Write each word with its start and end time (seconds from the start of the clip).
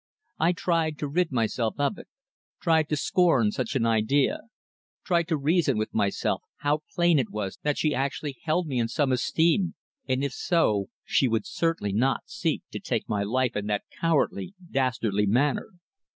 I 0.39 0.53
tried 0.53 0.97
to 0.97 1.07
rid 1.07 1.31
myself 1.31 1.75
of 1.77 1.99
it, 1.99 2.07
tried 2.59 2.89
to 2.89 2.97
scorn 2.97 3.51
such 3.51 3.75
an 3.75 3.85
idea, 3.85 4.39
tried 5.05 5.27
to 5.27 5.37
reason 5.37 5.77
with 5.77 5.93
myself 5.93 6.41
how 6.61 6.79
plain 6.95 7.19
it 7.19 7.29
was 7.29 7.59
that 7.61 7.77
she 7.77 7.93
actually 7.93 8.39
held 8.41 8.65
me 8.65 8.79
in 8.79 8.87
some 8.87 9.11
esteem, 9.11 9.75
and 10.07 10.23
if 10.23 10.33
so 10.33 10.87
she 11.05 11.27
would 11.27 11.45
certainly 11.45 11.93
not 11.93 12.21
seek 12.25 12.63
to 12.71 12.79
take 12.79 13.07
my 13.07 13.21
life 13.21 13.55
in 13.55 13.67
that 13.67 13.83
cowardly, 14.01 14.55
dastardly 14.71 15.27
manner. 15.27 15.69